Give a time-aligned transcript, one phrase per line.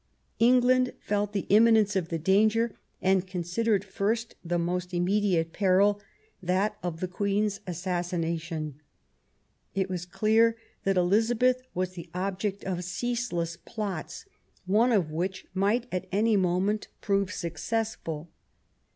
[0.39, 6.01] England felt the imminence of the danger, and considered first the most immediate peril,
[6.41, 8.81] that of the Queen's assassination.
[9.75, 14.25] It was clear that Elizabeth was the object of ceaseless plots,
[14.65, 16.07] one of which might THE CRISIS.
[16.09, 18.31] 211 at any moment prove successful.